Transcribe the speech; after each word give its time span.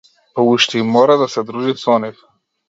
Па 0.37 0.41
уште 0.51 0.75
и 0.83 0.87
мора 0.95 1.17
да 1.23 1.27
се 1.35 1.45
дружи 1.51 1.77
со 1.85 2.01
нив. 2.07 2.27